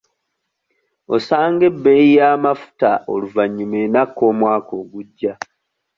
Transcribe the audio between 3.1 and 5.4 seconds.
oluvannyuma enakka omwaka ogujja.